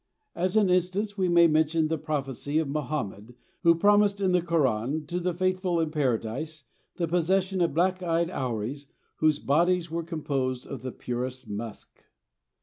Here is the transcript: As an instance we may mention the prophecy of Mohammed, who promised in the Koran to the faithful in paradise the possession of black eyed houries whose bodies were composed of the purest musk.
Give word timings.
As 0.33 0.57
an 0.57 0.67
instance 0.71 1.15
we 1.15 1.29
may 1.29 1.45
mention 1.45 1.87
the 1.87 1.99
prophecy 1.99 2.57
of 2.57 2.67
Mohammed, 2.67 3.35
who 3.61 3.75
promised 3.75 4.19
in 4.19 4.31
the 4.31 4.41
Koran 4.41 5.05
to 5.05 5.19
the 5.19 5.31
faithful 5.31 5.79
in 5.79 5.91
paradise 5.91 6.63
the 6.95 7.07
possession 7.07 7.61
of 7.61 7.75
black 7.75 8.01
eyed 8.01 8.29
houries 8.29 8.87
whose 9.17 9.37
bodies 9.37 9.91
were 9.91 10.01
composed 10.01 10.65
of 10.65 10.81
the 10.81 10.91
purest 10.91 11.47
musk. 11.47 12.03